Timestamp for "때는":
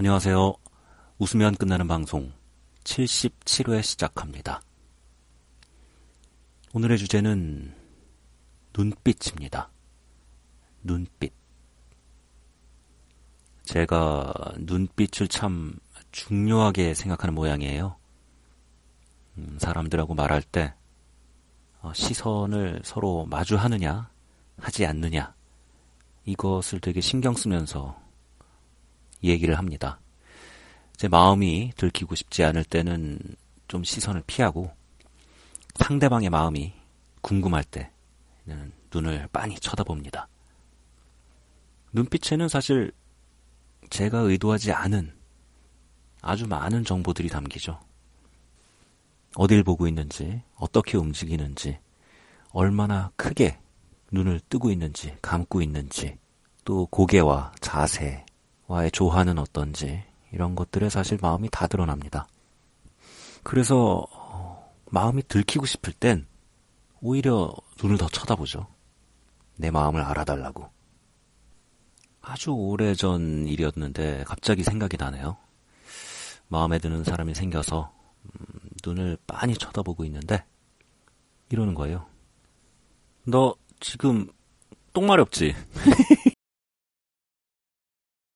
32.64-33.18, 37.64-38.72